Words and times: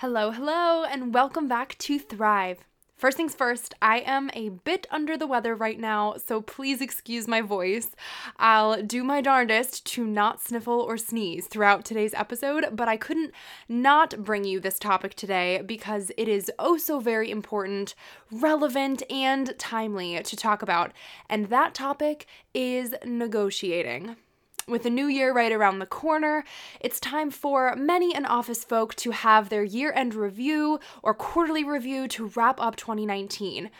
Hello, 0.00 0.30
hello, 0.30 0.84
and 0.84 1.12
welcome 1.12 1.48
back 1.48 1.76
to 1.78 1.98
Thrive. 1.98 2.58
First 2.94 3.16
things 3.16 3.34
first, 3.34 3.74
I 3.82 3.98
am 3.98 4.30
a 4.32 4.50
bit 4.50 4.86
under 4.92 5.16
the 5.16 5.26
weather 5.26 5.56
right 5.56 5.80
now, 5.80 6.14
so 6.24 6.40
please 6.40 6.80
excuse 6.80 7.26
my 7.26 7.40
voice. 7.40 7.96
I'll 8.36 8.80
do 8.80 9.02
my 9.02 9.20
darndest 9.20 9.84
to 9.86 10.06
not 10.06 10.40
sniffle 10.40 10.82
or 10.82 10.98
sneeze 10.98 11.48
throughout 11.48 11.84
today's 11.84 12.14
episode, 12.14 12.66
but 12.70 12.86
I 12.86 12.96
couldn't 12.96 13.34
not 13.68 14.22
bring 14.22 14.44
you 14.44 14.60
this 14.60 14.78
topic 14.78 15.14
today 15.14 15.62
because 15.66 16.12
it 16.16 16.28
is 16.28 16.48
oh 16.60 16.76
so 16.76 17.00
very 17.00 17.28
important, 17.28 17.96
relevant, 18.30 19.02
and 19.10 19.58
timely 19.58 20.22
to 20.22 20.36
talk 20.36 20.62
about. 20.62 20.92
And 21.28 21.46
that 21.46 21.74
topic 21.74 22.26
is 22.54 22.94
negotiating. 23.04 24.14
With 24.68 24.82
the 24.82 24.90
new 24.90 25.06
year 25.06 25.32
right 25.32 25.50
around 25.50 25.78
the 25.78 25.86
corner, 25.86 26.44
it's 26.78 27.00
time 27.00 27.30
for 27.30 27.74
many 27.74 28.14
an 28.14 28.26
office 28.26 28.64
folk 28.64 28.94
to 28.96 29.12
have 29.12 29.48
their 29.48 29.64
year 29.64 29.92
end 29.94 30.14
review 30.14 30.78
or 31.02 31.14
quarterly 31.14 31.64
review 31.64 32.06
to 32.08 32.26
wrap 32.36 32.60
up 32.60 32.76
2019. 32.76 33.70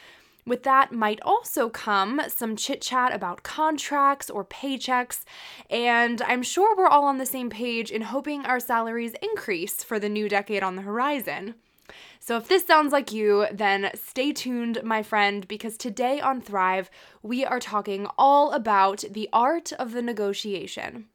With 0.46 0.62
that 0.62 0.90
might 0.90 1.20
also 1.20 1.68
come 1.68 2.22
some 2.28 2.56
chit 2.56 2.80
chat 2.80 3.14
about 3.14 3.42
contracts 3.42 4.30
or 4.30 4.46
paychecks, 4.46 5.24
and 5.68 6.22
I'm 6.22 6.42
sure 6.42 6.74
we're 6.74 6.88
all 6.88 7.04
on 7.04 7.18
the 7.18 7.26
same 7.26 7.50
page 7.50 7.90
in 7.90 8.00
hoping 8.00 8.46
our 8.46 8.58
salaries 8.58 9.14
increase 9.20 9.84
for 9.84 9.98
the 9.98 10.08
new 10.08 10.26
decade 10.26 10.62
on 10.62 10.76
the 10.76 10.82
horizon. 10.82 11.56
So, 12.20 12.36
if 12.36 12.48
this 12.48 12.66
sounds 12.66 12.92
like 12.92 13.12
you, 13.12 13.46
then 13.52 13.90
stay 13.94 14.32
tuned, 14.32 14.82
my 14.82 15.02
friend, 15.02 15.46
because 15.48 15.76
today 15.76 16.20
on 16.20 16.40
Thrive, 16.40 16.90
we 17.22 17.44
are 17.44 17.60
talking 17.60 18.06
all 18.18 18.52
about 18.52 19.04
the 19.10 19.28
art 19.32 19.72
of 19.72 19.92
the 19.92 20.02
negotiation. 20.02 21.06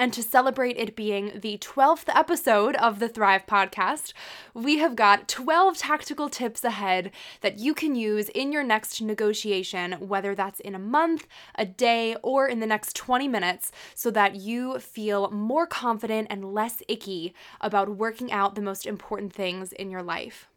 And 0.00 0.12
to 0.12 0.22
celebrate 0.22 0.76
it 0.76 0.94
being 0.94 1.40
the 1.40 1.58
12th 1.58 2.08
episode 2.14 2.76
of 2.76 3.00
the 3.00 3.08
Thrive 3.08 3.46
podcast, 3.46 4.12
we 4.54 4.78
have 4.78 4.94
got 4.94 5.26
12 5.26 5.76
tactical 5.76 6.28
tips 6.28 6.62
ahead 6.62 7.10
that 7.40 7.58
you 7.58 7.74
can 7.74 7.96
use 7.96 8.28
in 8.28 8.52
your 8.52 8.62
next 8.62 9.02
negotiation, 9.02 9.94
whether 9.94 10.36
that's 10.36 10.60
in 10.60 10.76
a 10.76 10.78
month, 10.78 11.26
a 11.56 11.64
day, 11.64 12.14
or 12.22 12.46
in 12.46 12.60
the 12.60 12.66
next 12.66 12.94
20 12.94 13.26
minutes, 13.26 13.72
so 13.96 14.08
that 14.12 14.36
you 14.36 14.78
feel 14.78 15.32
more 15.32 15.66
confident 15.66 16.28
and 16.30 16.54
less 16.54 16.80
icky 16.86 17.34
about 17.60 17.96
working 17.96 18.30
out 18.30 18.54
the 18.54 18.62
most 18.62 18.86
important 18.86 19.32
things 19.32 19.72
in 19.72 19.90
your 19.90 20.04
life. 20.04 20.48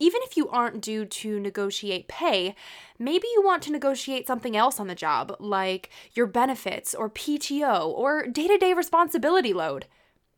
Even 0.00 0.20
if 0.24 0.36
you 0.36 0.48
aren't 0.48 0.80
due 0.80 1.04
to 1.04 1.38
negotiate 1.38 2.08
pay, 2.08 2.56
maybe 2.98 3.28
you 3.32 3.42
want 3.42 3.62
to 3.62 3.72
negotiate 3.72 4.26
something 4.26 4.56
else 4.56 4.80
on 4.80 4.88
the 4.88 4.94
job, 4.94 5.36
like 5.38 5.90
your 6.14 6.26
benefits 6.26 6.94
or 6.94 7.08
PTO 7.08 7.86
or 7.86 8.26
day 8.26 8.48
to 8.48 8.58
day 8.58 8.72
responsibility 8.72 9.52
load. 9.52 9.86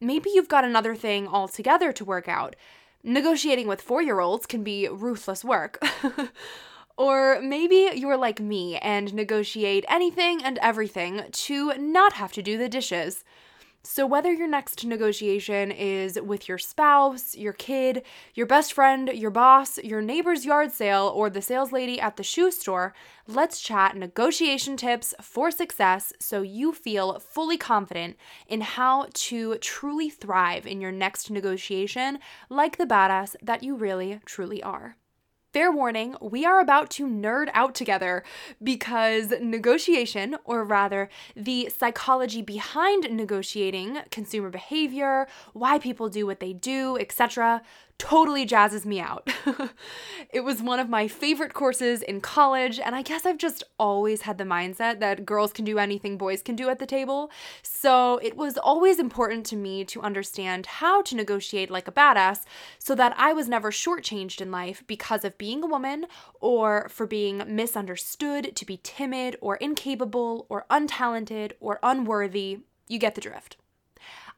Maybe 0.01 0.31
you've 0.35 0.49
got 0.49 0.65
another 0.65 0.95
thing 0.95 1.27
altogether 1.27 1.91
to 1.93 2.05
work 2.05 2.29
out. 2.29 2.55
Negotiating 3.03 3.67
with 3.67 3.81
four 3.81 4.03
year 4.03 4.21
olds 4.21 4.47
can 4.47 4.63
be 4.63 4.89
ruthless 4.89 5.43
work. 5.43 5.83
or 6.99 7.41
maybe 7.41 7.91
you're 7.95 8.17
like 8.17 8.41
me 8.41 8.77
and 8.77 9.15
negotiate 9.15 9.87
anything 9.89 10.45
and 10.45 10.59
everything 10.59 11.23
to 11.33 11.73
not 11.79 12.15
have 12.15 12.33
to 12.33 12.43
do 12.43 12.59
the 12.59 12.69
dishes. 12.69 13.25
So, 13.89 14.05
whether 14.05 14.33
your 14.33 14.49
next 14.49 14.85
negotiation 14.85 15.71
is 15.71 16.21
with 16.21 16.49
your 16.49 16.59
spouse, 16.59 17.37
your 17.37 17.53
kid, 17.53 18.03
your 18.35 18.45
best 18.45 18.73
friend, 18.73 19.09
your 19.15 19.31
boss, 19.31 19.79
your 19.79 20.03
neighbor's 20.03 20.45
yard 20.45 20.73
sale, 20.73 21.13
or 21.15 21.31
the 21.31 21.41
sales 21.41 21.71
lady 21.71 22.01
at 22.01 22.17
the 22.17 22.25
shoe 22.25 22.51
store, 22.51 22.95
let's 23.29 23.61
chat 23.61 23.97
negotiation 23.97 24.77
tips 24.77 25.15
for 25.23 25.53
success 25.53 26.13
so 26.19 26.43
you 26.43 26.73
feel 26.73 27.21
fully 27.21 27.57
confident 27.57 28.17
in 28.49 28.61
how 28.61 29.07
to 29.15 29.57
truly 29.59 30.11
thrive 30.11 30.67
in 30.67 30.81
your 30.81 30.93
next 30.93 31.31
negotiation 31.31 32.19
like 32.51 32.79
the 32.79 32.87
badass 32.87 33.37
that 33.41 33.63
you 33.63 33.77
really, 33.77 34.19
truly 34.27 34.61
are. 34.65 34.97
Fair 35.57 35.73
warning, 35.73 36.17
we 36.21 36.45
are 36.45 36.61
about 36.61 36.91
to 36.91 37.07
nerd 37.07 37.49
out 37.55 37.75
together 37.75 38.23
because 38.63 39.33
negotiation, 39.41 40.37
or 40.45 40.63
rather, 40.63 41.09
the 41.35 41.71
psychology 41.75 42.43
behind 42.43 43.11
negotiating, 43.11 44.01
consumer 44.11 44.51
behavior, 44.51 45.27
why 45.55 45.79
people 45.79 46.11
do 46.11 46.27
what 46.27 46.41
they 46.41 46.53
do, 46.53 46.99
etc., 46.99 47.63
totally 47.99 48.47
jazzes 48.47 48.85
me 48.85 49.01
out. 49.01 49.29
it 50.31 50.41
was 50.41 50.63
one 50.63 50.79
of 50.79 50.89
my 50.89 51.09
favorite 51.09 51.55
courses 51.55 52.03
in 52.03 52.21
college, 52.21 52.79
and 52.79 52.95
I 52.95 53.03
guess 53.03 53.25
I've 53.25 53.39
just 53.39 53.65
always 53.79 54.23
had 54.23 54.39
the 54.39 54.45
mindset 54.45 55.01
that 55.01 55.25
girls 55.25 55.53
can 55.53 55.65
do 55.65 55.79
anything 55.79 56.19
boys 56.19 56.43
can 56.43 56.57
do 56.57 56.69
at 56.69 56.79
the 56.79 56.87
table. 56.87 57.31
So 57.63 58.19
it 58.19 58.37
was 58.37 58.59
always 58.59 58.99
important 58.99 59.47
to 59.47 59.57
me 59.57 59.85
to 59.87 60.03
understand 60.03 60.67
how 60.67 61.03
to 61.03 61.17
negotiate 61.17 61.71
like 61.71 61.89
a 61.89 61.93
badass 61.93 62.41
so 62.79 62.95
that 62.95 63.15
I 63.17 63.33
was 63.33 63.49
never 63.49 63.71
shortchanged 63.71 64.41
in 64.41 64.51
life 64.51 64.85
because 64.87 65.25
of 65.25 65.39
being 65.39 65.63
a 65.63 65.69
woman 65.69 66.07
or 66.41 66.89
for 66.89 67.07
being 67.07 67.43
misunderstood 67.47 68.55
to 68.57 68.67
be 68.67 68.81
timid 68.83 69.37
or 69.41 69.57
incapable 69.57 70.47
or 70.49 70.67
untalented 70.71 71.53
or 71.61 71.79
unworthy. 71.83 72.61
You 72.89 72.99
get 72.99 73.15
the 73.15 73.21
drift. 73.21 73.57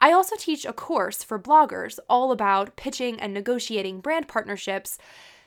I 0.01 0.13
also 0.13 0.37
teach 0.37 0.65
a 0.65 0.73
course 0.73 1.23
for 1.23 1.39
bloggers 1.39 1.99
all 2.09 2.31
about 2.31 2.77
pitching 2.77 3.19
and 3.21 3.35
negotiating 3.35 4.01
brand 4.01 4.29
partnerships. 4.29 4.99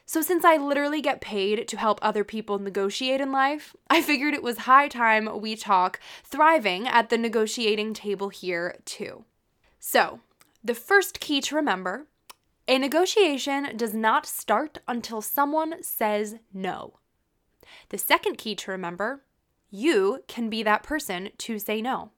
So, 0.06 0.22
since 0.22 0.44
I 0.44 0.58
literally 0.58 1.02
get 1.02 1.22
paid 1.22 1.68
to 1.70 1.78
help 1.78 2.00
other 2.02 2.26
people 2.26 2.60
negotiate 2.60 3.22
in 3.22 3.32
life, 3.32 3.76
I 3.90 4.02
figured 4.02 4.34
it 4.34 4.44
was 4.44 4.60
high 4.60 4.90
time 4.90 5.40
we 5.40 5.56
talk 5.56 6.00
thriving 6.26 6.88
at 6.88 7.10
the 7.10 7.18
negotiating 7.18 7.94
table 7.94 8.30
here, 8.30 8.78
too. 8.84 9.24
So, 9.80 10.20
the 10.64 10.76
first 10.76 11.20
key 11.20 11.40
to 11.42 11.56
remember 11.56 12.08
a 12.68 12.78
negotiation 12.78 13.76
does 13.76 13.94
not 13.94 14.26
start 14.26 14.80
until 14.88 15.22
someone 15.22 15.82
says 15.82 16.36
no. 16.54 17.00
The 17.90 17.98
second 17.98 18.38
key 18.38 18.56
to 18.56 18.72
remember 18.72 19.24
you 19.70 20.24
can 20.28 20.50
be 20.50 20.64
that 20.64 20.84
person 20.84 21.30
to 21.40 21.58
say 21.58 21.82
no. 21.82 22.12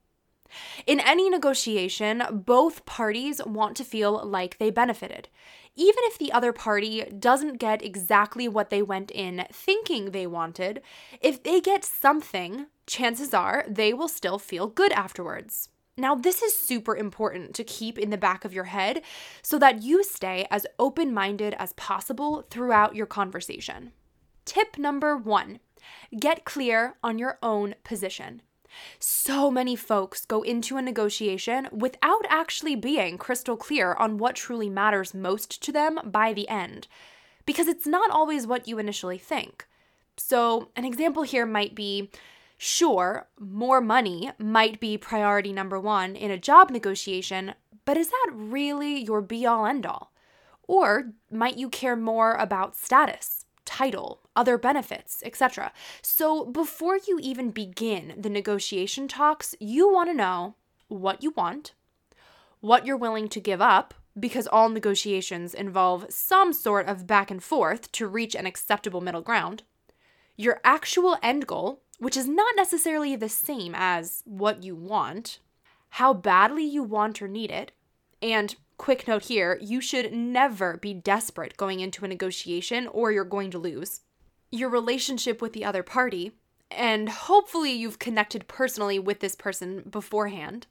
In 0.86 1.00
any 1.00 1.30
negotiation, 1.30 2.24
both 2.32 2.86
parties 2.86 3.42
want 3.46 3.78
to 3.78 3.84
feel 3.84 4.26
like 4.26 4.58
they 4.58 4.70
benefited. 4.70 5.30
Even 5.76 6.04
if 6.06 6.18
the 6.18 6.32
other 6.32 6.54
party 6.54 7.04
doesn't 7.18 7.58
get 7.58 7.84
exactly 7.84 8.48
what 8.48 8.70
they 8.70 8.82
went 8.82 9.10
in 9.12 9.46
thinking 9.52 10.12
they 10.12 10.28
wanted, 10.28 10.82
if 11.22 11.42
they 11.42 11.60
get 11.60 11.84
something, 11.84 12.68
chances 12.86 13.34
are 13.34 13.66
they 13.68 13.94
will 13.94 14.08
still 14.08 14.38
feel 14.38 14.68
good 14.68 14.92
afterwards. 14.92 15.70
Now, 15.96 16.16
this 16.16 16.42
is 16.42 16.56
super 16.56 16.96
important 16.96 17.54
to 17.56 17.64
keep 17.64 18.00
in 18.00 18.10
the 18.10 18.18
back 18.18 18.46
of 18.46 18.54
your 18.54 18.64
head 18.66 19.04
so 19.44 19.60
that 19.60 19.84
you 19.84 20.04
stay 20.04 20.48
as 20.50 20.66
open 20.80 21.14
minded 21.14 21.56
as 21.60 21.74
possible 21.74 22.46
throughout 22.50 22.96
your 22.96 23.06
conversation. 23.06 23.92
Tip 24.46 24.78
number 24.78 25.16
one 25.16 25.60
get 26.20 26.46
clear 26.46 26.96
on 27.04 27.20
your 27.20 27.38
own 27.44 27.76
position. 27.84 28.42
So 29.00 29.50
many 29.50 29.76
folks 29.76 30.26
go 30.26 30.42
into 30.42 30.78
a 30.78 30.82
negotiation 30.82 31.68
without 31.72 32.26
actually 32.30 32.76
being 32.76 33.18
crystal 33.18 33.58
clear 33.58 33.94
on 33.94 34.18
what 34.18 34.36
truly 34.36 34.70
matters 34.70 35.14
most 35.14 35.62
to 35.64 35.72
them 35.72 36.00
by 36.04 36.34
the 36.34 36.48
end, 36.50 36.88
because 37.46 37.68
it's 37.68 37.88
not 37.88 38.12
always 38.12 38.48
what 38.48 38.68
you 38.68 38.80
initially 38.80 39.18
think. 39.18 39.68
So, 40.18 40.70
an 40.76 40.86
example 40.86 41.24
here 41.24 41.46
might 41.46 41.74
be 41.74 42.10
sure, 42.58 43.28
more 43.40 43.82
money 43.82 44.32
might 44.38 44.80
be 44.80 44.98
priority 44.98 45.52
number 45.52 45.80
one 45.80 46.16
in 46.16 46.32
a 46.32 46.38
job 46.38 46.70
negotiation, 46.70 47.56
but 47.86 47.98
is 47.98 48.10
that 48.10 48.32
really 48.34 49.04
your 49.04 49.22
be 49.22 49.46
all 49.46 49.66
end 49.66 49.86
all? 49.86 50.14
Or 50.68 51.14
might 51.32 51.58
you 51.58 51.70
care 51.70 51.96
more 51.96 52.36
about 52.36 52.76
status? 52.76 53.44
title, 53.66 54.22
other 54.36 54.58
benefits, 54.58 55.22
etc. 55.26 55.72
So 56.02 56.46
before 56.46 56.98
you 57.08 57.20
even 57.22 57.52
begin 57.52 58.14
the 58.18 58.30
negotiation 58.30 59.08
talks, 59.08 59.56
you 59.60 59.92
want 59.92 60.10
to 60.10 60.16
know 60.16 60.56
what 60.88 61.24
you 61.24 61.32
want, 61.32 61.74
what 62.60 62.86
you're 62.86 62.98
willing 62.98 63.28
to 63.30 63.40
give 63.40 63.62
up, 63.62 63.94
because 64.20 64.48
all 64.48 64.70
negotiations 64.70 65.54
involve 65.54 66.06
some 66.10 66.54
sort 66.54 66.88
of 66.88 67.08
back 67.08 67.32
and 67.32 67.44
forth 67.44 67.92
to 67.94 68.08
reach 68.08 68.36
an 68.36 68.46
acceptable 68.46 69.02
middle 69.02 69.22
ground, 69.22 69.64
your 70.38 70.62
actual 70.64 71.18
end 71.22 71.48
goal, 71.48 71.82
which 72.00 72.18
is 72.18 72.28
not 72.28 72.54
necessarily 72.56 73.16
the 73.16 73.30
same 73.30 73.74
as 73.76 74.24
what 74.26 74.64
you 74.64 74.76
want, 74.76 75.40
how 75.90 76.14
badly 76.14 76.64
you 76.64 76.84
want 76.84 77.22
or 77.22 77.28
need 77.28 77.52
it, 77.52 77.72
and 78.22 78.56
Quick 78.78 79.08
note 79.08 79.26
here 79.26 79.58
you 79.62 79.80
should 79.80 80.12
never 80.12 80.78
be 80.78 80.94
desperate 80.94 81.58
going 81.58 81.80
into 81.80 82.04
a 82.04 82.08
negotiation 82.08 82.88
or 82.88 83.12
you're 83.12 83.24
going 83.24 83.52
to 83.52 83.58
lose. 83.58 84.02
Your 84.54 84.70
relationship 84.70 85.42
with 85.42 85.54
the 85.54 85.66
other 85.66 85.82
party, 85.82 86.34
and 86.70 87.10
hopefully 87.10 87.72
you've 87.72 87.98
connected 87.98 88.48
personally 88.48 89.00
with 89.00 89.20
this 89.20 89.34
person 89.34 89.82
beforehand, 89.90 90.68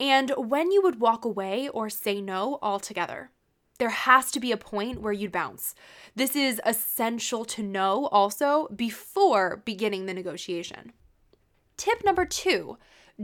and 0.00 0.32
when 0.36 0.72
you 0.72 0.82
would 0.82 0.98
walk 0.98 1.24
away 1.24 1.68
or 1.68 1.88
say 1.88 2.20
no 2.20 2.58
altogether. 2.60 3.30
There 3.78 3.90
has 3.90 4.32
to 4.32 4.40
be 4.40 4.50
a 4.50 4.56
point 4.56 5.00
where 5.00 5.12
you'd 5.12 5.30
bounce. 5.30 5.76
This 6.16 6.34
is 6.34 6.60
essential 6.66 7.44
to 7.44 7.62
know 7.62 8.06
also 8.06 8.66
before 8.74 9.62
beginning 9.64 10.06
the 10.06 10.14
negotiation. 10.14 10.92
Tip 11.76 12.04
number 12.04 12.24
two 12.24 12.76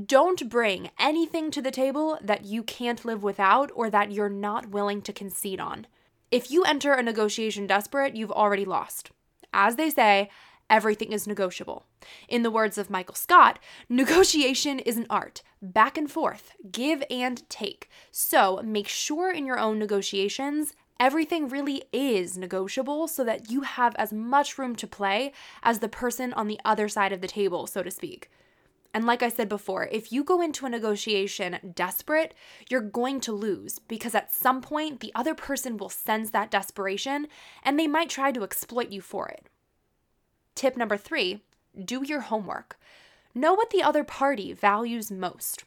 don't 0.06 0.48
bring 0.48 0.90
anything 0.96 1.50
to 1.50 1.60
the 1.60 1.72
table 1.72 2.20
that 2.22 2.44
you 2.44 2.62
can't 2.62 3.04
live 3.04 3.24
without 3.24 3.72
or 3.74 3.90
that 3.90 4.12
you're 4.12 4.28
not 4.28 4.68
willing 4.68 5.02
to 5.02 5.12
concede 5.12 5.58
on. 5.58 5.88
If 6.30 6.52
you 6.52 6.62
enter 6.62 6.92
a 6.92 7.02
negotiation 7.02 7.66
desperate, 7.66 8.14
you've 8.14 8.30
already 8.30 8.64
lost. 8.64 9.10
As 9.52 9.76
they 9.76 9.90
say, 9.90 10.30
everything 10.70 11.12
is 11.12 11.26
negotiable. 11.26 11.84
In 12.28 12.42
the 12.42 12.50
words 12.50 12.78
of 12.78 12.90
Michael 12.90 13.14
Scott, 13.14 13.58
negotiation 13.88 14.78
is 14.78 14.96
an 14.96 15.06
art, 15.10 15.42
back 15.60 15.98
and 15.98 16.10
forth, 16.10 16.52
give 16.70 17.02
and 17.10 17.48
take. 17.48 17.90
So 18.10 18.60
make 18.64 18.88
sure 18.88 19.30
in 19.30 19.46
your 19.46 19.58
own 19.58 19.78
negotiations 19.78 20.74
everything 20.98 21.48
really 21.48 21.82
is 21.92 22.38
negotiable 22.38 23.08
so 23.08 23.24
that 23.24 23.50
you 23.50 23.62
have 23.62 23.94
as 23.96 24.12
much 24.12 24.56
room 24.56 24.76
to 24.76 24.86
play 24.86 25.32
as 25.62 25.80
the 25.80 25.88
person 25.88 26.32
on 26.32 26.46
the 26.46 26.60
other 26.64 26.88
side 26.88 27.12
of 27.12 27.20
the 27.20 27.28
table, 27.28 27.66
so 27.66 27.82
to 27.82 27.90
speak. 27.90 28.30
And 28.94 29.06
like 29.06 29.22
I 29.22 29.30
said 29.30 29.48
before, 29.48 29.88
if 29.90 30.12
you 30.12 30.22
go 30.22 30.42
into 30.42 30.66
a 30.66 30.70
negotiation 30.70 31.72
desperate, 31.74 32.34
you're 32.68 32.80
going 32.80 33.20
to 33.20 33.32
lose 33.32 33.78
because 33.78 34.14
at 34.14 34.32
some 34.32 34.60
point 34.60 35.00
the 35.00 35.12
other 35.14 35.34
person 35.34 35.78
will 35.78 35.88
sense 35.88 36.30
that 36.30 36.50
desperation 36.50 37.28
and 37.62 37.78
they 37.78 37.86
might 37.86 38.10
try 38.10 38.32
to 38.32 38.42
exploit 38.42 38.90
you 38.90 39.00
for 39.00 39.28
it. 39.28 39.46
Tip 40.54 40.76
number 40.76 40.96
three 40.96 41.40
do 41.82 42.02
your 42.04 42.20
homework. 42.20 42.78
Know 43.34 43.54
what 43.54 43.70
the 43.70 43.82
other 43.82 44.04
party 44.04 44.52
values 44.52 45.10
most. 45.10 45.64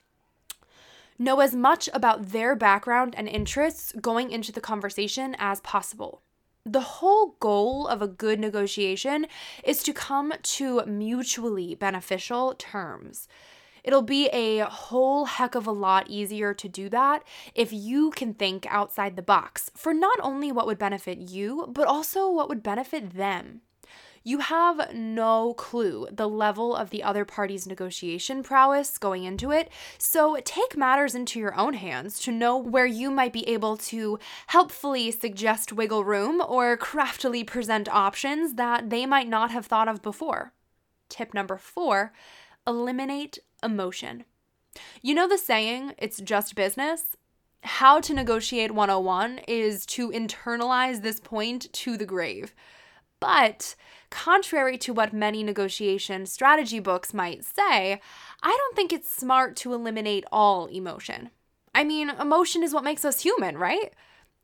Know 1.17 1.39
as 1.39 1.55
much 1.55 1.89
about 1.93 2.27
their 2.29 2.55
background 2.55 3.15
and 3.17 3.27
interests 3.27 3.91
going 3.99 4.29
into 4.29 4.51
the 4.51 4.61
conversation 4.61 5.35
as 5.39 5.61
possible 5.61 6.21
the 6.65 6.81
whole 6.81 7.35
goal 7.39 7.87
of 7.87 8.01
a 8.01 8.07
good 8.07 8.39
negotiation 8.39 9.27
is 9.63 9.83
to 9.83 9.93
come 9.93 10.33
to 10.41 10.83
mutually 10.85 11.75
beneficial 11.75 12.55
terms. 12.57 13.27
It'll 13.83 14.01
be 14.01 14.29
a 14.29 14.61
whole 14.65 15.25
heck 15.25 15.53
of 15.53 15.67
a 15.67 15.71
lot 15.71 16.09
easier 16.09 16.55
to 16.55 16.67
do 16.67 16.89
that 16.89 17.23
if 17.53 17.71
you 17.71 18.09
can 18.09 18.33
think 18.33 18.65
outside 18.67 19.15
the 19.15 19.21
box 19.21 19.69
for 19.75 19.93
not 19.93 20.19
only 20.23 20.51
what 20.51 20.65
would 20.65 20.79
benefit 20.79 21.19
you, 21.19 21.67
but 21.69 21.87
also 21.87 22.31
what 22.31 22.49
would 22.49 22.63
benefit 22.63 23.13
them. 23.13 23.61
You 24.27 24.39
have 24.39 24.91
no 24.91 25.53
clue 25.53 26.07
the 26.11 26.27
level 26.27 26.75
of 26.75 26.89
the 26.89 27.03
other 27.03 27.25
party's 27.25 27.67
negotiation 27.67 28.41
prowess 28.41 28.97
going 28.97 29.23
into 29.23 29.51
it, 29.51 29.69
so 29.99 30.37
take 30.43 30.75
matters 30.75 31.13
into 31.13 31.39
your 31.39 31.55
own 31.55 31.75
hands 31.75 32.19
to 32.21 32.31
know 32.31 32.57
where 32.57 32.87
you 32.87 33.11
might 33.11 33.31
be 33.31 33.47
able 33.47 33.77
to 33.77 34.17
helpfully 34.47 35.11
suggest 35.11 35.71
wiggle 35.71 36.03
room 36.03 36.41
or 36.41 36.75
craftily 36.75 37.43
present 37.43 37.87
options 37.87 38.55
that 38.55 38.89
they 38.89 39.05
might 39.05 39.29
not 39.29 39.51
have 39.51 39.67
thought 39.67 39.87
of 39.87 40.01
before. 40.01 40.53
Tip 41.07 41.35
number 41.35 41.55
four 41.55 42.11
eliminate 42.65 43.37
emotion. 43.61 44.25
You 45.03 45.13
know 45.13 45.27
the 45.27 45.37
saying, 45.37 45.93
it's 45.99 46.19
just 46.19 46.55
business? 46.55 47.15
How 47.61 47.99
to 47.99 48.11
Negotiate 48.11 48.71
101 48.71 49.41
is 49.47 49.85
to 49.87 50.09
internalize 50.09 51.03
this 51.03 51.19
point 51.19 51.71
to 51.73 51.95
the 51.95 52.07
grave. 52.07 52.55
But 53.19 53.75
contrary 54.09 54.77
to 54.79 54.93
what 54.93 55.13
many 55.13 55.43
negotiation 55.43 56.25
strategy 56.25 56.79
books 56.79 57.13
might 57.13 57.43
say, 57.43 57.99
I 58.43 58.49
don't 58.57 58.75
think 58.75 58.93
it's 58.93 59.11
smart 59.11 59.55
to 59.57 59.73
eliminate 59.73 60.25
all 60.31 60.67
emotion. 60.67 61.31
I 61.73 61.83
mean, 61.83 62.09
emotion 62.09 62.63
is 62.63 62.73
what 62.73 62.83
makes 62.83 63.03
us 63.03 63.21
human, 63.21 63.57
right? 63.57 63.93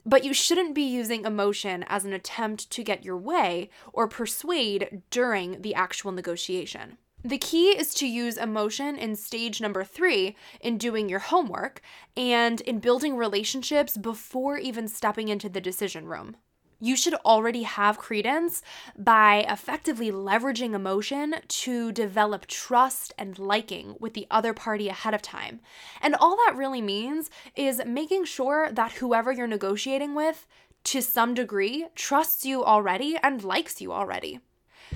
But 0.05 0.25
you 0.25 0.33
shouldn't 0.33 0.73
be 0.73 0.81
using 0.81 1.25
emotion 1.25 1.85
as 1.87 2.05
an 2.05 2.13
attempt 2.13 2.69
to 2.71 2.83
get 2.83 3.05
your 3.05 3.17
way 3.17 3.69
or 3.93 4.07
persuade 4.07 5.03
during 5.11 5.61
the 5.61 5.75
actual 5.75 6.11
negotiation. 6.11 6.97
The 7.23 7.37
key 7.37 7.69
is 7.69 7.93
to 7.95 8.07
use 8.07 8.35
emotion 8.35 8.97
in 8.97 9.15
stage 9.15 9.61
number 9.61 9.83
three 9.83 10.35
in 10.59 10.79
doing 10.79 11.07
your 11.07 11.19
homework 11.19 11.81
and 12.17 12.59
in 12.61 12.79
building 12.79 13.15
relationships 13.15 13.95
before 13.95 14.57
even 14.57 14.87
stepping 14.87 15.27
into 15.27 15.47
the 15.47 15.61
decision 15.61 16.07
room 16.07 16.35
you 16.81 16.97
should 16.97 17.13
already 17.13 17.63
have 17.63 17.99
credence 17.99 18.63
by 18.97 19.45
effectively 19.47 20.11
leveraging 20.11 20.73
emotion 20.73 21.35
to 21.47 21.91
develop 21.91 22.47
trust 22.47 23.13
and 23.17 23.37
liking 23.39 23.95
with 23.99 24.13
the 24.13 24.27
other 24.31 24.53
party 24.53 24.89
ahead 24.89 25.13
of 25.13 25.21
time. 25.21 25.61
And 26.01 26.15
all 26.15 26.35
that 26.35 26.55
really 26.57 26.81
means 26.81 27.29
is 27.55 27.81
making 27.85 28.25
sure 28.25 28.71
that 28.71 28.93
whoever 28.93 29.31
you're 29.31 29.47
negotiating 29.47 30.15
with, 30.15 30.47
to 30.85 31.01
some 31.01 31.35
degree, 31.35 31.85
trusts 31.95 32.43
you 32.43 32.63
already 32.65 33.15
and 33.21 33.43
likes 33.43 33.79
you 33.79 33.93
already. 33.93 34.39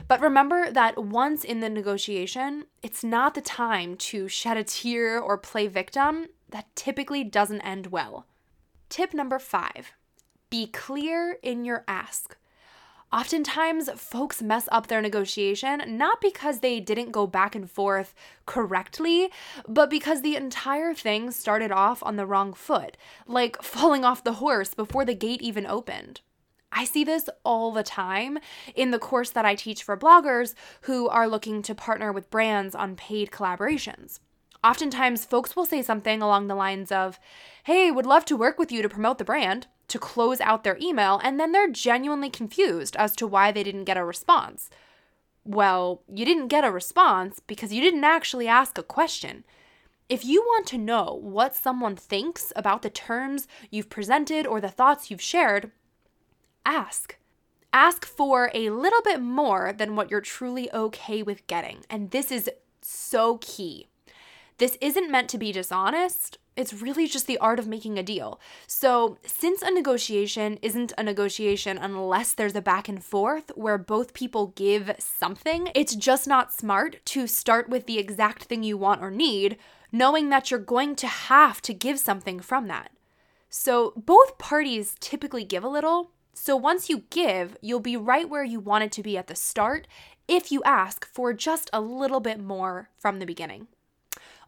But 0.07 0.21
remember 0.21 0.71
that 0.71 1.01
once 1.01 1.43
in 1.43 1.59
the 1.59 1.69
negotiation, 1.69 2.65
it's 2.81 3.03
not 3.03 3.35
the 3.35 3.41
time 3.41 3.95
to 3.97 4.27
shed 4.27 4.57
a 4.57 4.63
tear 4.63 5.19
or 5.19 5.37
play 5.37 5.67
victim. 5.67 6.27
That 6.49 6.75
typically 6.75 7.23
doesn't 7.23 7.61
end 7.61 7.87
well. 7.87 8.25
Tip 8.89 9.13
number 9.13 9.39
five 9.39 9.93
be 10.49 10.67
clear 10.67 11.37
in 11.41 11.65
your 11.65 11.83
ask. 11.87 12.37
Oftentimes, 13.13 13.89
folks 13.95 14.41
mess 14.41 14.67
up 14.71 14.87
their 14.87 15.01
negotiation 15.01 15.97
not 15.97 16.19
because 16.19 16.59
they 16.59 16.79
didn't 16.79 17.11
go 17.11 17.25
back 17.25 17.55
and 17.55 17.69
forth 17.69 18.13
correctly, 18.45 19.31
but 19.67 19.89
because 19.89 20.21
the 20.21 20.35
entire 20.35 20.93
thing 20.93 21.31
started 21.31 21.71
off 21.71 22.03
on 22.03 22.17
the 22.17 22.25
wrong 22.25 22.53
foot, 22.53 22.97
like 23.25 23.61
falling 23.63 24.03
off 24.03 24.23
the 24.23 24.33
horse 24.33 24.73
before 24.73 25.05
the 25.05 25.15
gate 25.15 25.41
even 25.41 25.65
opened. 25.65 26.21
I 26.73 26.83
see 26.83 27.05
this 27.05 27.29
all 27.45 27.71
the 27.71 27.83
time 27.83 28.37
in 28.75 28.91
the 28.91 28.99
course 28.99 29.29
that 29.29 29.45
I 29.45 29.55
teach 29.55 29.81
for 29.81 29.95
bloggers 29.95 30.53
who 30.81 31.07
are 31.07 31.27
looking 31.27 31.61
to 31.61 31.73
partner 31.73 32.11
with 32.11 32.29
brands 32.29 32.75
on 32.75 32.97
paid 32.97 33.31
collaborations. 33.31 34.19
Oftentimes, 34.61 35.23
folks 35.23 35.55
will 35.55 35.65
say 35.65 35.81
something 35.81 36.21
along 36.21 36.47
the 36.47 36.55
lines 36.55 36.91
of, 36.91 37.17
Hey, 37.63 37.91
would 37.91 38.05
love 38.05 38.25
to 38.25 38.35
work 38.35 38.59
with 38.59 38.73
you 38.73 38.81
to 38.81 38.89
promote 38.89 39.19
the 39.19 39.23
brand 39.23 39.67
to 39.87 39.99
close 39.99 40.41
out 40.41 40.63
their 40.63 40.77
email, 40.81 41.19
and 41.23 41.39
then 41.39 41.51
they're 41.51 41.69
genuinely 41.69 42.29
confused 42.29 42.95
as 42.95 43.15
to 43.15 43.27
why 43.27 43.51
they 43.51 43.63
didn't 43.63 43.85
get 43.85 43.97
a 43.97 44.05
response. 44.05 44.69
Well, 45.43 46.01
you 46.11 46.25
didn't 46.25 46.47
get 46.47 46.63
a 46.63 46.71
response 46.71 47.39
because 47.39 47.71
you 47.71 47.81
didn't 47.81 48.03
actually 48.03 48.47
ask 48.47 48.77
a 48.77 48.83
question. 48.83 49.43
If 50.09 50.25
you 50.25 50.41
want 50.41 50.67
to 50.67 50.77
know 50.77 51.19
what 51.21 51.55
someone 51.55 51.95
thinks 51.95 52.51
about 52.55 52.81
the 52.81 52.89
terms 52.89 53.47
you've 53.69 53.89
presented 53.89 54.45
or 54.45 54.59
the 54.59 54.69
thoughts 54.69 55.09
you've 55.09 55.21
shared, 55.21 55.71
ask. 56.65 57.17
Ask 57.73 58.05
for 58.05 58.49
a 58.53 58.69
little 58.69 59.01
bit 59.03 59.21
more 59.21 59.73
than 59.73 59.95
what 59.95 60.09
you're 60.09 60.21
truly 60.21 60.71
okay 60.73 61.21
with 61.21 61.45
getting. 61.47 61.79
And 61.89 62.11
this 62.11 62.31
is 62.31 62.49
so 62.81 63.37
key. 63.41 63.87
This 64.57 64.77
isn't 64.79 65.11
meant 65.11 65.29
to 65.29 65.37
be 65.37 65.51
dishonest 65.51 66.37
it's 66.55 66.73
really 66.73 67.07
just 67.07 67.27
the 67.27 67.37
art 67.39 67.59
of 67.59 67.67
making 67.67 67.97
a 67.97 68.03
deal. 68.03 68.39
So, 68.67 69.17
since 69.25 69.61
a 69.61 69.71
negotiation 69.71 70.57
isn't 70.61 70.93
a 70.97 71.03
negotiation 71.03 71.77
unless 71.77 72.33
there's 72.33 72.55
a 72.55 72.61
back 72.61 72.87
and 72.87 73.03
forth 73.03 73.51
where 73.55 73.77
both 73.77 74.13
people 74.13 74.53
give 74.55 74.95
something, 74.97 75.69
it's 75.75 75.95
just 75.95 76.27
not 76.27 76.53
smart 76.53 76.97
to 77.05 77.27
start 77.27 77.69
with 77.69 77.85
the 77.85 77.99
exact 77.99 78.43
thing 78.43 78.63
you 78.63 78.77
want 78.77 79.01
or 79.01 79.11
need, 79.11 79.57
knowing 79.91 80.29
that 80.29 80.49
you're 80.49 80.59
going 80.59 80.95
to 80.95 81.07
have 81.07 81.61
to 81.63 81.73
give 81.73 81.99
something 81.99 82.39
from 82.39 82.67
that. 82.67 82.91
So, 83.49 83.93
both 83.95 84.37
parties 84.37 84.95
typically 84.99 85.43
give 85.43 85.63
a 85.63 85.69
little. 85.69 86.11
So, 86.33 86.55
once 86.55 86.89
you 86.89 87.03
give, 87.09 87.57
you'll 87.61 87.79
be 87.79 87.97
right 87.97 88.29
where 88.29 88.43
you 88.43 88.59
wanted 88.59 88.91
to 88.93 89.03
be 89.03 89.17
at 89.17 89.27
the 89.27 89.35
start 89.35 89.87
if 90.27 90.51
you 90.51 90.63
ask 90.63 91.05
for 91.05 91.33
just 91.33 91.69
a 91.71 91.81
little 91.81 92.19
bit 92.19 92.39
more 92.39 92.89
from 92.97 93.19
the 93.19 93.25
beginning. 93.25 93.67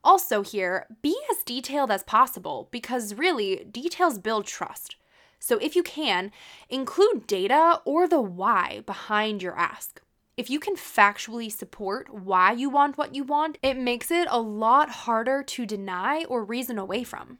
Also, 0.04 0.42
here, 0.42 0.88
be 1.02 1.16
as 1.32 1.44
detailed 1.44 1.92
as 1.92 2.04
possible 2.04 2.70
because 2.72 3.14
really, 3.16 3.66
details 3.70 4.20
build 4.20 4.46
trust. 4.46 4.96
So, 5.40 5.58
if 5.58 5.76
you 5.76 5.84
can, 5.84 6.32
include 6.70 7.28
data 7.28 7.82
or 7.86 8.08
the 8.08 8.22
why 8.22 8.84
behind 8.86 9.42
your 9.42 9.58
ask. 9.58 10.02
If 10.36 10.52
you 10.52 10.60
can 10.60 10.76
factually 10.76 11.52
support 11.52 12.14
why 12.14 12.52
you 12.52 12.70
want 12.70 12.98
what 12.98 13.16
you 13.16 13.24
want, 13.24 13.58
it 13.64 13.76
makes 13.76 14.12
it 14.12 14.28
a 14.30 14.40
lot 14.40 14.90
harder 14.90 15.42
to 15.42 15.66
deny 15.66 16.26
or 16.26 16.44
reason 16.44 16.78
away 16.78 17.04
from. 17.04 17.40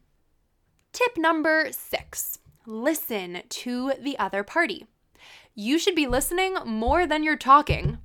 Tip 0.94 1.16
number 1.18 1.68
six 1.72 2.40
listen 2.66 3.44
to 3.50 3.94
the 4.02 4.18
other 4.20 4.44
party. 4.44 4.88
You 5.56 5.80
should 5.80 5.96
be 5.96 6.08
listening 6.08 6.56
more 6.66 7.08
than 7.08 7.24
you're 7.24 7.38
talking. 7.38 8.00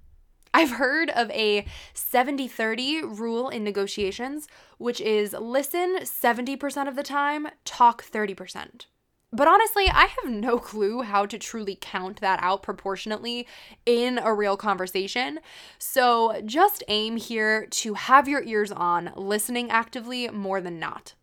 I've 0.55 0.73
heard 0.73 1.11
of 1.11 1.31
a 1.31 1.65
70 1.95 2.47
30 2.47 3.03
rule 3.03 3.49
in 3.49 3.65
negotiations, 3.65 4.49
which 4.79 5.01
is 5.01 5.33
listen 5.33 5.99
70% 6.03 6.89
of 6.89 6.97
the 6.97 7.03
time, 7.03 7.49
talk 7.65 8.05
30%. 8.05 8.87
But 9.35 9.49
honestly, 9.49 9.89
I 9.89 10.07
have 10.23 10.31
no 10.31 10.59
clue 10.71 11.03
how 11.03 11.25
to 11.27 11.39
truly 11.39 11.79
count 11.81 12.21
that 12.21 12.39
out 12.43 12.63
proportionately 12.63 13.47
in 13.87 14.19
a 14.19 14.35
real 14.35 14.57
conversation. 14.57 15.41
So 15.79 16.43
just 16.45 16.85
aim 16.89 17.17
here 17.17 17.67
to 17.67 17.95
have 17.95 18.29
your 18.29 18.43
ears 18.43 18.71
on, 18.71 19.13
listening 19.17 19.71
actively 19.71 20.29
more 20.29 20.61
than 20.61 20.79
not. 20.79 21.15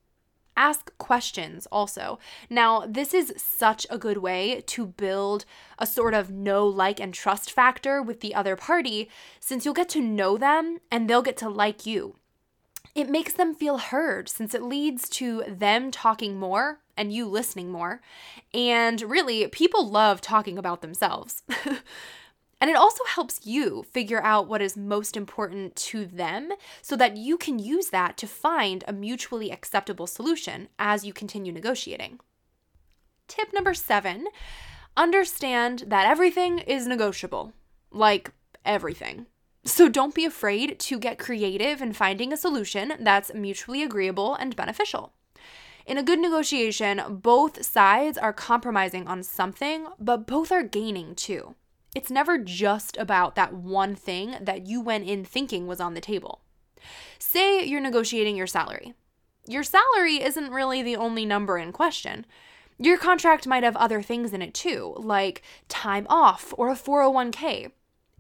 Ask 0.60 0.92
questions 0.98 1.68
also. 1.72 2.20
Now, 2.50 2.84
this 2.86 3.14
is 3.14 3.34
such 3.38 3.88
a 3.90 3.98
good 3.98 4.18
way 4.18 4.62
to 4.68 4.86
build 4.86 5.46
a 5.80 5.88
sort 5.88 6.14
of 6.14 6.32
know, 6.32 6.68
like, 6.68 7.00
and 7.00 7.14
trust 7.14 7.50
factor 7.50 8.02
with 8.02 8.20
the 8.20 8.36
other 8.36 8.58
party 8.58 9.10
since 9.40 9.64
you'll 9.64 9.74
get 9.74 9.88
to 9.90 10.02
know 10.02 10.38
them 10.38 10.80
and 10.92 11.10
they'll 11.10 11.22
get 11.22 11.38
to 11.38 11.48
like 11.50 11.86
you. 11.86 12.18
It 12.94 13.10
makes 13.10 13.32
them 13.32 13.56
feel 13.56 13.78
heard 13.78 14.28
since 14.28 14.54
it 14.54 14.62
leads 14.62 15.08
to 15.12 15.46
them 15.48 15.92
talking 15.92 16.38
more 16.38 16.82
and 16.98 17.14
you 17.14 17.26
listening 17.26 17.72
more. 17.72 18.02
And 18.54 19.02
really, 19.02 19.48
people 19.48 19.90
love 19.90 20.20
talking 20.20 20.58
about 20.58 20.82
themselves. 20.82 21.42
and 22.62 22.70
it 22.70 22.76
also 22.76 23.04
helps 23.06 23.46
you 23.46 23.84
figure 23.84 24.22
out 24.22 24.48
what 24.48 24.62
is 24.62 24.76
most 24.76 25.16
important 25.16 25.76
to 25.76 26.06
them 26.06 26.52
so 26.82 26.96
that 26.96 27.18
you 27.18 27.38
can 27.38 27.58
use 27.60 27.88
that 27.90 28.18
to 28.18 28.28
find 28.28 28.84
a 28.88 28.94
mutually 28.94 29.52
acceptable 29.52 30.08
solution 30.08 30.68
as 30.78 31.06
you 31.06 31.14
continue 31.14 31.54
negotiating. 31.54 32.20
Tip 33.28 33.54
number 33.54 33.74
seven 33.74 34.28
understand 34.98 35.86
that 35.88 36.10
everything 36.10 36.60
is 36.60 36.88
negotiable. 36.88 37.54
Like 37.92 38.32
everything. 38.66 39.28
So 39.64 39.88
don't 39.88 40.16
be 40.16 40.26
afraid 40.26 40.80
to 40.80 41.00
get 41.00 41.20
creative 41.20 41.82
in 41.82 41.94
finding 41.94 42.34
a 42.34 42.38
solution 42.38 42.94
that's 43.00 43.34
mutually 43.34 43.84
agreeable 43.84 44.36
and 44.36 44.56
beneficial. 44.56 45.14
In 45.86 45.98
a 45.98 46.04
good 46.04 46.20
negotiation, 46.20 47.02
both 47.10 47.66
sides 47.66 48.18
are 48.18 48.34
compromising 48.34 49.08
on 49.08 49.24
something, 49.24 49.88
but 50.00 50.28
both 50.28 50.52
are 50.52 50.64
gaining 50.64 51.16
too. 51.16 51.56
It's 51.96 52.12
never 52.12 52.38
just 52.38 52.98
about 52.98 53.36
that 53.36 53.54
one 53.54 53.96
thing 53.96 54.36
that 54.40 54.68
you 54.68 54.80
went 54.82 55.08
in 55.08 55.26
thinking 55.26 55.66
was 55.66 55.80
on 55.80 55.96
the 55.96 56.02
table. 56.02 56.42
Say 57.18 57.64
you're 57.64 57.82
negotiating 57.82 58.36
your 58.36 58.48
salary. 58.48 58.94
Your 59.48 59.64
salary 59.64 60.22
isn't 60.22 60.52
really 60.52 60.84
the 60.84 60.96
only 60.96 61.26
number 61.26 61.58
in 61.58 61.72
question. 61.72 62.26
Your 62.78 62.98
contract 62.98 63.48
might 63.48 63.64
have 63.64 63.76
other 63.76 64.02
things 64.02 64.32
in 64.32 64.42
it 64.42 64.54
too, 64.54 64.94
like 64.98 65.42
time 65.68 66.06
off 66.10 66.54
or 66.58 66.70
a 66.70 66.76
401k. 66.76 67.72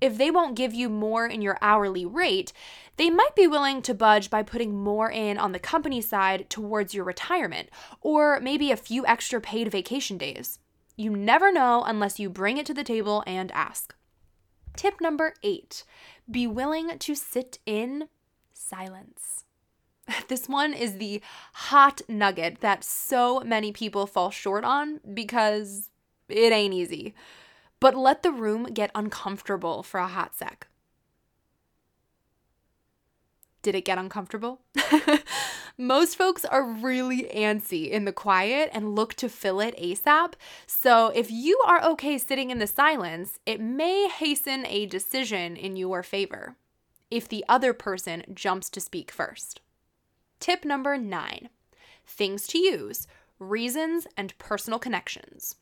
If 0.01 0.17
they 0.17 0.31
won't 0.31 0.55
give 0.55 0.73
you 0.73 0.89
more 0.89 1.27
in 1.27 1.41
your 1.41 1.57
hourly 1.61 2.05
rate, 2.05 2.53
they 2.97 3.09
might 3.09 3.35
be 3.35 3.47
willing 3.47 3.81
to 3.83 3.93
budge 3.93 4.29
by 4.29 4.43
putting 4.43 4.75
more 4.75 5.11
in 5.11 5.38
on 5.38 5.51
the 5.51 5.59
company 5.59 6.01
side 6.01 6.49
towards 6.49 6.93
your 6.93 7.03
retirement, 7.03 7.69
or 8.01 8.39
maybe 8.39 8.71
a 8.71 8.77
few 8.77 9.05
extra 9.05 9.39
paid 9.39 9.69
vacation 9.71 10.17
days. 10.17 10.59
You 11.00 11.15
never 11.15 11.50
know 11.50 11.82
unless 11.86 12.20
you 12.20 12.29
bring 12.29 12.58
it 12.58 12.65
to 12.65 12.74
the 12.74 12.84
table 12.84 13.24
and 13.25 13.53
ask. 13.53 13.96
Tip 14.75 15.00
number 15.00 15.34
eight 15.44 15.86
be 16.29 16.46
willing 16.46 17.00
to 17.00 17.15
sit 17.15 17.60
in 17.65 18.10
silence. 18.53 19.46
This 20.27 20.50
one 20.50 20.74
is 20.74 20.98
the 20.98 21.22
hot 21.53 22.01
nugget 22.10 22.60
that 22.60 22.84
so 22.84 23.39
many 23.39 23.72
people 23.72 24.08
fall 24.08 24.29
short 24.29 24.65
on 24.65 25.00
because 25.13 25.89
it 26.27 26.51
ain't 26.51 26.74
easy 26.74 27.15
but 27.79 27.96
let 27.96 28.24
the 28.24 28.32
room 28.32 28.63
get 28.65 28.91
uncomfortable 28.94 29.84
for 29.84 30.00
a 30.00 30.08
hot 30.08 30.36
sec. 30.36 30.68
Did 33.62 33.75
it 33.75 33.86
get 33.86 33.98
uncomfortable? 33.98 34.62
Most 35.78 36.18
folks 36.18 36.44
are 36.46 36.63
really 36.63 37.24
antsy 37.34 37.89
in 37.89 38.06
the 38.06 38.12
quiet 38.12 38.70
and 38.74 38.96
look 38.96 39.13
to 39.16 39.30
fill 39.30 39.60
it 39.60 39.78
ASAP. 39.78 40.34
So, 40.68 41.08
if 41.08 41.32
you 41.32 41.62
are 41.66 41.84
okay 41.92 42.18
sitting 42.18 42.51
in 42.51 42.60
the 42.60 42.68
silence, 42.68 43.39
it 43.46 43.62
may 43.62 44.08
hasten 44.08 44.66
a 44.66 44.86
decision 44.86 45.56
in 45.56 45.75
your 45.75 46.04
favor 46.04 46.56
if 47.10 47.28
the 47.28 47.46
other 47.48 47.74
person 47.74 48.24
jumps 48.34 48.70
to 48.72 48.82
speak 48.82 49.12
first. 49.12 49.62
Tip 50.39 50.63
number 50.66 50.98
nine 50.98 51.50
things 52.06 52.48
to 52.48 52.58
use 52.58 53.08
reasons 53.39 54.08
and 54.18 54.38
personal 54.38 54.80
connections. 54.80 55.56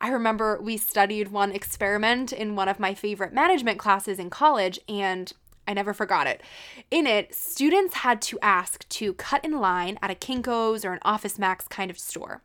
I 0.00 0.08
remember 0.08 0.60
we 0.60 0.76
studied 0.76 1.28
one 1.28 1.52
experiment 1.52 2.32
in 2.32 2.56
one 2.56 2.68
of 2.68 2.80
my 2.80 2.94
favorite 2.94 3.32
management 3.32 3.78
classes 3.78 4.18
in 4.18 4.30
college, 4.30 4.78
and 4.88 5.32
I 5.66 5.74
never 5.74 5.94
forgot 5.94 6.26
it. 6.26 6.42
In 6.90 7.06
it, 7.06 7.34
students 7.34 7.96
had 7.96 8.20
to 8.22 8.38
ask 8.42 8.88
to 8.90 9.14
cut 9.14 9.44
in 9.44 9.60
line 9.60 9.98
at 10.02 10.10
a 10.10 10.14
Kinko's 10.14 10.84
or 10.84 10.92
an 10.92 10.98
Office 11.02 11.38
Max 11.38 11.68
kind 11.68 11.90
of 11.90 11.98
store. 11.98 12.42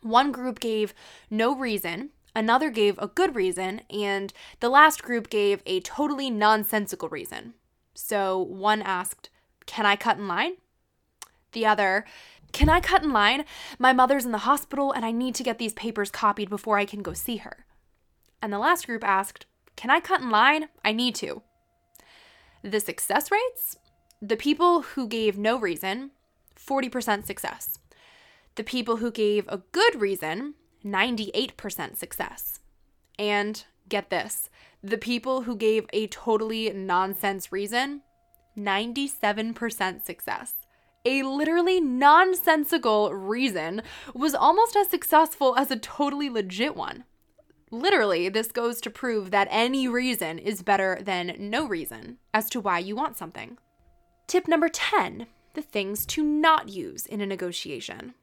One 0.00 0.32
group 0.32 0.60
gave 0.60 0.94
no 1.28 1.54
reason, 1.54 2.10
another 2.34 2.70
gave 2.70 2.98
a 2.98 3.08
good 3.08 3.34
reason, 3.34 3.82
and 3.90 4.32
the 4.60 4.68
last 4.68 5.02
group 5.02 5.28
gave 5.28 5.62
a 5.66 5.80
totally 5.80 6.30
nonsensical 6.30 7.08
reason. 7.08 7.54
So 7.94 8.38
one 8.38 8.80
asked, 8.80 9.28
Can 9.66 9.84
I 9.84 9.96
cut 9.96 10.18
in 10.18 10.28
line? 10.28 10.52
The 11.52 11.66
other, 11.66 12.04
can 12.52 12.68
I 12.68 12.80
cut 12.80 13.02
in 13.02 13.12
line? 13.12 13.44
My 13.78 13.92
mother's 13.92 14.24
in 14.24 14.32
the 14.32 14.38
hospital 14.38 14.92
and 14.92 15.04
I 15.04 15.12
need 15.12 15.34
to 15.36 15.42
get 15.42 15.58
these 15.58 15.74
papers 15.74 16.10
copied 16.10 16.48
before 16.48 16.78
I 16.78 16.84
can 16.84 17.02
go 17.02 17.12
see 17.12 17.38
her. 17.38 17.66
And 18.40 18.52
the 18.52 18.58
last 18.58 18.86
group 18.86 19.04
asked, 19.04 19.46
Can 19.76 19.90
I 19.90 20.00
cut 20.00 20.20
in 20.20 20.30
line? 20.30 20.68
I 20.84 20.92
need 20.92 21.14
to. 21.16 21.42
The 22.62 22.80
success 22.80 23.30
rates? 23.30 23.76
The 24.20 24.36
people 24.36 24.82
who 24.82 25.06
gave 25.06 25.38
no 25.38 25.58
reason, 25.58 26.10
40% 26.56 27.26
success. 27.26 27.78
The 28.56 28.64
people 28.64 28.96
who 28.96 29.10
gave 29.10 29.46
a 29.48 29.62
good 29.72 30.00
reason, 30.00 30.54
98% 30.84 31.96
success. 31.96 32.60
And 33.18 33.64
get 33.88 34.10
this 34.10 34.50
the 34.82 34.98
people 34.98 35.42
who 35.42 35.56
gave 35.56 35.86
a 35.92 36.06
totally 36.06 36.70
nonsense 36.72 37.50
reason, 37.50 38.02
97% 38.56 40.04
success 40.04 40.54
a 41.08 41.22
literally 41.22 41.80
nonsensical 41.80 43.12
reason 43.14 43.82
was 44.14 44.34
almost 44.34 44.76
as 44.76 44.88
successful 44.88 45.56
as 45.56 45.70
a 45.70 45.76
totally 45.76 46.28
legit 46.28 46.76
one. 46.76 47.04
Literally, 47.70 48.28
this 48.28 48.50
goes 48.50 48.80
to 48.80 48.90
prove 48.90 49.30
that 49.30 49.48
any 49.50 49.88
reason 49.88 50.38
is 50.38 50.62
better 50.62 50.98
than 51.02 51.36
no 51.38 51.66
reason 51.66 52.18
as 52.32 52.48
to 52.50 52.60
why 52.60 52.78
you 52.78 52.96
want 52.96 53.16
something. 53.16 53.58
Tip 54.26 54.48
number 54.48 54.68
10 54.68 55.26
the 55.54 55.62
things 55.62 56.06
to 56.06 56.22
not 56.22 56.68
use 56.68 57.04
in 57.06 57.20
a 57.20 57.26
negotiation 57.26 58.14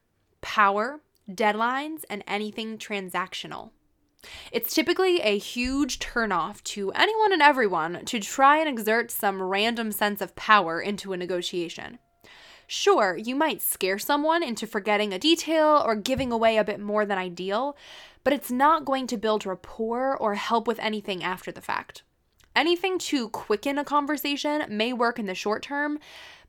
power, 0.42 1.02
deadlines, 1.30 2.04
and 2.10 2.24
anything 2.28 2.78
transactional. 2.78 3.72
It's 4.52 4.74
typically 4.74 5.20
a 5.22 5.38
huge 5.38 6.00
turnoff 6.00 6.64
to 6.64 6.92
anyone 6.92 7.34
and 7.34 7.42
everyone 7.42 8.06
to 8.06 8.20
try 8.20 8.58
and 8.58 8.70
exert 8.70 9.12
some 9.12 9.42
random 9.42 9.92
sense 9.92 10.22
of 10.22 10.36
power 10.36 10.80
into 10.80 11.14
a 11.14 11.18
negotiation. 11.18 12.00
Sure, 12.68 13.18
you 13.18 13.36
might 13.36 13.62
scare 13.62 14.00
someone 14.00 14.42
into 14.42 14.66
forgetting 14.66 15.14
a 15.14 15.20
detail 15.20 15.84
or 15.86 15.96
giving 15.96 16.32
away 16.32 16.58
a 16.58 16.64
bit 16.64 16.80
more 16.80 17.06
than 17.06 17.18
ideal, 17.18 17.76
but 18.26 18.34
it's 18.34 18.52
not 18.52 18.84
going 18.84 19.08
to 19.08 19.18
build 19.18 19.46
rapport 19.46 20.18
or 20.18 20.34
help 20.34 20.68
with 20.68 20.80
anything 20.80 21.24
after 21.24 21.52
the 21.52 21.62
fact. 21.62 22.04
Anything 22.56 22.98
to 22.98 23.30
quicken 23.30 23.78
a 23.78 23.86
conversation 23.86 24.66
may 24.68 24.92
work 24.92 25.20
in 25.20 25.28
the 25.28 25.36
short 25.36 25.62
term, 25.62 26.00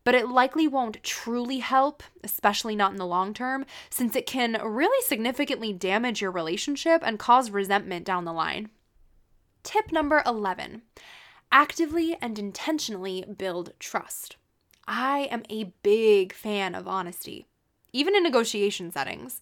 but 0.03 0.15
it 0.15 0.29
likely 0.29 0.67
won't 0.67 1.03
truly 1.03 1.59
help, 1.59 2.03
especially 2.25 2.75
not 2.75 2.93
in 2.93 2.97
the 2.97 3.07
long 3.07 3.35
term, 3.35 3.67
since 3.91 4.17
it 4.17 4.27
can 4.27 4.59
really 4.65 5.03
significantly 5.05 5.73
damage 5.73 6.23
your 6.23 6.31
relationship 6.31 7.03
and 7.05 7.19
cause 7.19 7.51
resentment 7.51 8.07
down 8.07 8.25
the 8.25 8.33
line. 8.33 8.71
Tip 9.63 9.93
number 9.93 10.23
11 10.25 10.83
actively 11.53 12.17
and 12.21 12.39
intentionally 12.39 13.25
build 13.37 13.73
trust. 13.79 14.37
I 14.89 15.29
am 15.31 15.43
a 15.51 15.73
big 15.83 16.33
fan 16.33 16.75
of 16.75 16.89
honesty, 16.89 17.47
even 17.93 18.17
in 18.17 18.23
negotiation 18.23 18.91
settings. 18.91 19.41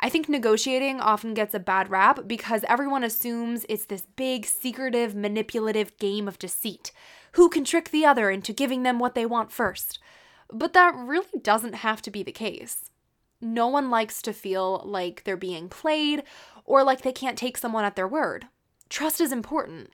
I 0.00 0.08
think 0.08 0.28
negotiating 0.28 1.00
often 1.00 1.34
gets 1.34 1.54
a 1.54 1.60
bad 1.60 1.90
rap 1.90 2.20
because 2.26 2.64
everyone 2.68 3.02
assumes 3.02 3.66
it's 3.68 3.86
this 3.86 4.06
big, 4.16 4.46
secretive, 4.46 5.14
manipulative 5.14 5.96
game 5.98 6.28
of 6.28 6.38
deceit. 6.38 6.92
Who 7.32 7.48
can 7.48 7.64
trick 7.64 7.90
the 7.90 8.04
other 8.04 8.30
into 8.30 8.52
giving 8.52 8.84
them 8.84 8.98
what 8.98 9.14
they 9.14 9.26
want 9.26 9.50
first? 9.50 9.98
But 10.52 10.72
that 10.72 10.94
really 10.94 11.40
doesn't 11.42 11.74
have 11.76 12.00
to 12.02 12.10
be 12.10 12.22
the 12.22 12.32
case. 12.32 12.90
No 13.40 13.66
one 13.66 13.90
likes 13.90 14.22
to 14.22 14.32
feel 14.32 14.82
like 14.84 15.24
they're 15.24 15.36
being 15.36 15.68
played 15.68 16.22
or 16.64 16.84
like 16.84 17.02
they 17.02 17.12
can't 17.12 17.38
take 17.38 17.58
someone 17.58 17.84
at 17.84 17.96
their 17.96 18.08
word. 18.08 18.46
Trust 18.88 19.20
is 19.20 19.32
important. 19.32 19.90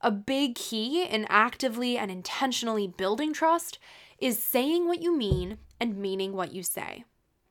A 0.00 0.10
big 0.10 0.54
key 0.54 1.04
in 1.04 1.26
actively 1.28 1.98
and 1.98 2.10
intentionally 2.10 2.86
building 2.86 3.32
trust 3.32 3.78
is 4.18 4.42
saying 4.42 4.86
what 4.86 5.02
you 5.02 5.16
mean 5.16 5.58
and 5.80 5.96
meaning 5.96 6.34
what 6.34 6.52
you 6.52 6.62
say. 6.62 7.04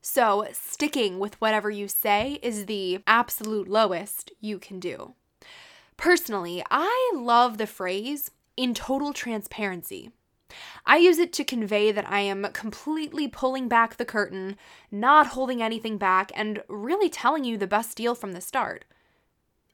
So, 0.09 0.47
sticking 0.53 1.19
with 1.19 1.39
whatever 1.41 1.69
you 1.69 1.89
say 1.89 2.39
is 2.41 2.65
the 2.65 3.03
absolute 3.05 3.67
lowest 3.67 4.31
you 4.39 4.57
can 4.57 4.79
do. 4.79 5.15
Personally, 5.97 6.63
I 6.71 7.11
love 7.13 7.57
the 7.57 7.67
phrase 7.67 8.31
in 8.55 8.73
total 8.73 9.11
transparency. 9.11 10.11
I 10.85 10.95
use 10.95 11.19
it 11.19 11.33
to 11.33 11.43
convey 11.43 11.91
that 11.91 12.09
I 12.09 12.21
am 12.21 12.47
completely 12.53 13.27
pulling 13.27 13.67
back 13.67 13.97
the 13.97 14.05
curtain, 14.05 14.55
not 14.89 15.27
holding 15.27 15.61
anything 15.61 15.97
back, 15.97 16.31
and 16.33 16.63
really 16.69 17.09
telling 17.09 17.43
you 17.43 17.57
the 17.57 17.67
best 17.67 17.97
deal 17.97 18.15
from 18.15 18.31
the 18.31 18.39
start. 18.39 18.85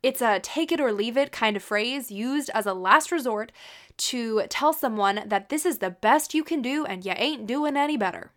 It's 0.01 0.19
a 0.19 0.39
take 0.39 0.71
it 0.71 0.81
or 0.81 0.91
leave 0.91 1.15
it 1.15 1.31
kind 1.31 1.55
of 1.55 1.61
phrase 1.61 2.09
used 2.09 2.49
as 2.55 2.65
a 2.65 2.73
last 2.73 3.11
resort 3.11 3.51
to 3.97 4.41
tell 4.49 4.73
someone 4.73 5.25
that 5.27 5.49
this 5.49 5.63
is 5.63 5.77
the 5.77 5.91
best 5.91 6.33
you 6.33 6.43
can 6.43 6.63
do 6.63 6.85
and 6.85 7.05
you 7.05 7.13
ain't 7.15 7.45
doing 7.45 7.77
any 7.77 7.97
better. 7.97 8.31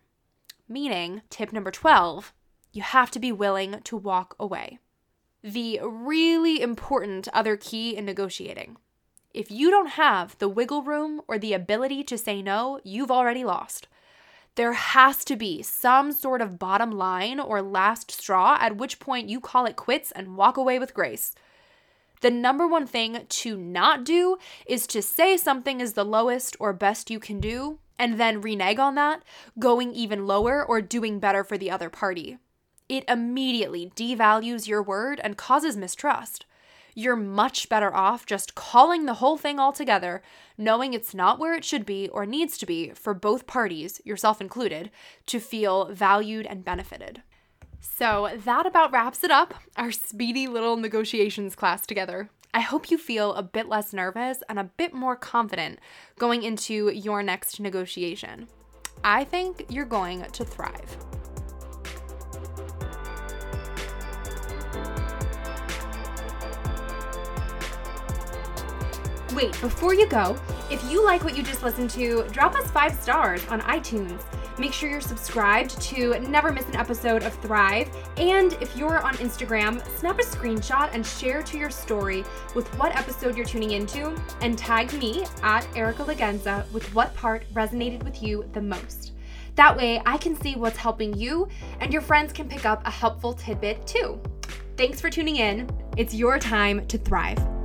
Meaning, 0.67 1.21
tip 1.29 1.53
number 1.53 1.71
12, 1.71 2.33
you 2.73 2.81
have 2.81 3.11
to 3.11 3.19
be 3.19 3.31
willing 3.31 3.81
to 3.83 3.97
walk 3.97 4.35
away. 4.39 4.79
The 5.43 5.79
really 5.83 6.61
important 6.61 7.27
other 7.33 7.55
key 7.55 7.95
in 7.95 8.05
negotiating 8.05 8.77
if 9.37 9.51
you 9.51 9.69
don't 9.69 9.89
have 9.89 10.35
the 10.39 10.49
wiggle 10.49 10.81
room 10.81 11.21
or 11.27 11.37
the 11.37 11.53
ability 11.53 12.03
to 12.05 12.17
say 12.17 12.41
no, 12.41 12.79
you've 12.83 13.11
already 13.11 13.43
lost. 13.43 13.87
There 14.55 14.73
has 14.73 15.23
to 15.25 15.35
be 15.35 15.61
some 15.61 16.11
sort 16.11 16.41
of 16.41 16.57
bottom 16.57 16.89
line 16.89 17.39
or 17.39 17.61
last 17.61 18.09
straw 18.09 18.57
at 18.59 18.77
which 18.77 18.99
point 18.99 19.29
you 19.29 19.39
call 19.39 19.67
it 19.67 19.75
quits 19.75 20.11
and 20.11 20.35
walk 20.35 20.57
away 20.57 20.79
with 20.79 20.95
grace. 20.95 21.35
The 22.21 22.31
number 22.31 22.65
one 22.65 22.87
thing 22.87 23.27
to 23.29 23.55
not 23.55 24.03
do 24.03 24.37
is 24.65 24.87
to 24.87 25.03
say 25.03 25.37
something 25.37 25.81
is 25.81 25.93
the 25.93 26.03
lowest 26.03 26.57
or 26.59 26.73
best 26.73 27.11
you 27.11 27.19
can 27.19 27.39
do 27.39 27.77
and 27.99 28.19
then 28.19 28.41
renege 28.41 28.79
on 28.79 28.95
that, 28.95 29.23
going 29.59 29.93
even 29.93 30.27
lower 30.27 30.63
or 30.63 30.81
doing 30.81 31.19
better 31.19 31.43
for 31.43 31.57
the 31.57 31.71
other 31.71 31.89
party. 31.89 32.37
It 32.89 33.03
immediately 33.07 33.91
devalues 33.95 34.67
your 34.67 34.81
word 34.81 35.19
and 35.23 35.37
causes 35.37 35.75
mistrust 35.75 36.45
you're 36.97 37.15
much 37.15 37.69
better 37.69 37.93
off 37.93 38.25
just 38.25 38.55
calling 38.55 39.05
the 39.05 39.13
whole 39.13 39.37
thing 39.37 39.59
altogether, 39.59 40.23
knowing 40.57 40.95
it's 40.95 41.13
not 41.13 41.37
where 41.37 41.53
it 41.53 41.63
should 41.63 41.85
be 41.85 42.09
or 42.09 42.25
needs 42.25 42.57
to 42.57 42.65
be 42.65 42.89
for 42.89 43.13
both 43.13 43.45
parties, 43.45 44.01
yourself 44.03 44.41
included, 44.41 44.89
to 45.27 45.39
feel 45.39 45.93
valued 45.93 46.47
and 46.47 46.65
benefited. 46.65 47.21
So 47.79 48.35
that 48.43 48.65
about 48.65 48.91
wraps 48.91 49.23
it 49.23 49.29
up, 49.29 49.53
our 49.75 49.91
speedy 49.91 50.47
little 50.47 50.75
negotiations 50.75 51.55
class 51.55 51.85
together. 51.85 52.31
I 52.57 52.61
hope 52.61 52.89
you 52.89 52.97
feel 52.97 53.35
a 53.35 53.43
bit 53.43 53.69
less 53.69 53.93
nervous 53.93 54.41
and 54.49 54.57
a 54.57 54.63
bit 54.63 54.91
more 54.91 55.15
confident 55.15 55.77
going 56.17 56.41
into 56.41 56.89
your 56.89 57.21
next 57.21 57.59
negotiation. 57.59 58.47
I 59.03 59.25
think 59.25 59.67
you're 59.69 59.85
going 59.85 60.23
to 60.23 60.43
thrive. 60.43 60.97
Wait, 69.35 69.51
before 69.61 69.93
you 69.93 70.07
go, 70.09 70.35
if 70.71 70.83
you 70.89 71.05
like 71.05 71.23
what 71.23 71.37
you 71.37 71.43
just 71.43 71.61
listened 71.61 71.91
to, 71.91 72.23
drop 72.31 72.55
us 72.55 72.71
five 72.71 72.95
stars 72.95 73.45
on 73.49 73.61
iTunes. 73.61 74.19
Make 74.59 74.73
sure 74.73 74.89
you're 74.89 75.01
subscribed 75.01 75.79
to 75.81 76.19
never 76.19 76.51
miss 76.51 76.65
an 76.67 76.75
episode 76.75 77.23
of 77.23 77.33
Thrive. 77.35 77.89
And 78.17 78.53
if 78.53 78.75
you're 78.75 78.99
on 79.01 79.13
Instagram, 79.15 79.85
snap 79.97 80.19
a 80.19 80.23
screenshot 80.23 80.89
and 80.93 81.05
share 81.05 81.43
to 81.43 81.57
your 81.57 81.69
story 81.69 82.23
with 82.55 82.67
what 82.79 82.95
episode 82.95 83.37
you're 83.37 83.45
tuning 83.45 83.71
into 83.71 84.15
and 84.41 84.57
tag 84.57 84.91
me 84.93 85.25
at 85.43 85.67
Erica 85.75 86.03
Lagenza 86.03 86.69
with 86.71 86.91
what 86.95 87.13
part 87.13 87.43
resonated 87.53 88.03
with 88.03 88.23
you 88.23 88.49
the 88.53 88.61
most. 88.61 89.13
That 89.55 89.75
way, 89.75 90.01
I 90.05 90.17
can 90.17 90.39
see 90.39 90.55
what's 90.55 90.77
helping 90.77 91.15
you 91.15 91.47
and 91.79 91.91
your 91.91 92.01
friends 92.01 92.33
can 92.33 92.47
pick 92.47 92.65
up 92.65 92.85
a 92.85 92.91
helpful 92.91 93.33
tidbit 93.33 93.85
too. 93.85 94.19
Thanks 94.75 95.01
for 95.01 95.09
tuning 95.09 95.37
in. 95.37 95.69
It's 95.97 96.13
your 96.13 96.37
time 96.37 96.85
to 96.87 96.97
thrive. 96.97 97.56